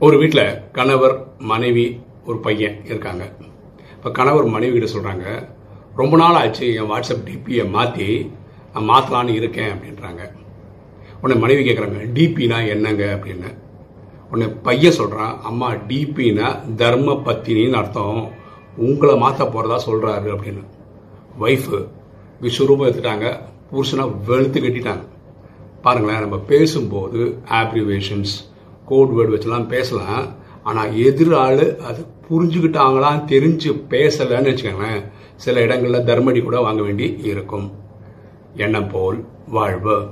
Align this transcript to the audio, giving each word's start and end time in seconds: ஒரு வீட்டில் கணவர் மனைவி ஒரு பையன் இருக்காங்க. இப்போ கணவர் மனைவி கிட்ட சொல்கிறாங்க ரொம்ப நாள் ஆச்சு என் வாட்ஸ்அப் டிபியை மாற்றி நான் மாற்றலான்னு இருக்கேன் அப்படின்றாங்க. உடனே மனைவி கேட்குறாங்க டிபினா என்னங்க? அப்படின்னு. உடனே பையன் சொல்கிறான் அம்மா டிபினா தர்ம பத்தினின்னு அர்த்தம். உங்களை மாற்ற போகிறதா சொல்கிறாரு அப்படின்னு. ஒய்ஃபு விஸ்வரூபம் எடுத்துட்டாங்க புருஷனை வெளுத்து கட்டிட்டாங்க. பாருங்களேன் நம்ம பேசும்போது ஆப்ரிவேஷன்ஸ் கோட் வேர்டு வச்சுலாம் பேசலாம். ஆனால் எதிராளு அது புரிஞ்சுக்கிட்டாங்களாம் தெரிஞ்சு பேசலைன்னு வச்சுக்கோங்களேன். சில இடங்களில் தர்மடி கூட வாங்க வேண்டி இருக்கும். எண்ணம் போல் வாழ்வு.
ஒரு 0.00 0.18
வீட்டில் 0.18 0.70
கணவர் 0.72 1.26
மனைவி 1.38 2.00
ஒரு 2.24 2.38
பையன் 2.38 2.84
இருக்காங்க. 2.84 3.32
இப்போ 3.90 4.10
கணவர் 4.10 4.44
மனைவி 4.44 4.78
கிட்ட 4.78 4.98
சொல்கிறாங்க 4.98 5.48
ரொம்ப 5.96 6.16
நாள் 6.16 6.34
ஆச்சு 6.34 6.74
என் 6.74 6.90
வாட்ஸ்அப் 6.90 7.24
டிபியை 7.24 7.70
மாற்றி 7.70 8.32
நான் 8.74 8.88
மாற்றலான்னு 8.88 9.28
இருக்கேன் 9.28 9.72
அப்படின்றாங்க. 9.72 10.30
உடனே 11.22 11.40
மனைவி 11.40 11.70
கேட்குறாங்க 11.70 12.08
டிபினா 12.14 12.68
என்னங்க? 12.68 13.20
அப்படின்னு. 13.20 13.54
உடனே 14.30 14.52
பையன் 14.62 14.92
சொல்கிறான் 14.92 15.40
அம்மா 15.42 15.72
டிபினா 15.72 16.74
தர்ம 16.74 17.12
பத்தினின்னு 17.12 17.72
அர்த்தம். 17.72 18.30
உங்களை 18.76 19.16
மாற்ற 19.16 19.44
போகிறதா 19.46 19.86
சொல்கிறாரு 19.86 20.24
அப்படின்னு. 20.24 20.64
ஒய்ஃபு 21.40 21.88
விஸ்வரூபம் 22.42 22.88
எடுத்துட்டாங்க 22.88 23.40
புருஷனை 23.72 24.24
வெளுத்து 24.26 24.60
கட்டிட்டாங்க. 24.60 25.06
பாருங்களேன் 25.82 26.20
நம்ம 26.20 26.38
பேசும்போது 26.38 27.38
ஆப்ரிவேஷன்ஸ் 27.50 28.52
கோட் 28.84 29.08
வேர்டு 29.08 29.32
வச்சுலாம் 29.32 29.66
பேசலாம். 29.66 30.26
ஆனால் 30.62 30.92
எதிராளு 30.92 31.76
அது 31.76 32.06
புரிஞ்சுக்கிட்டாங்களாம் 32.30 33.24
தெரிஞ்சு 33.26 33.82
பேசலைன்னு 33.90 34.50
வச்சுக்கோங்களேன். 34.50 35.04
சில 35.36 35.60
இடங்களில் 35.60 36.04
தர்மடி 36.04 36.42
கூட 36.42 36.60
வாங்க 36.60 36.82
வேண்டி 36.82 37.20
இருக்கும். 37.22 37.72
எண்ணம் 38.56 38.90
போல் 38.90 39.24
வாழ்வு. 39.48 40.06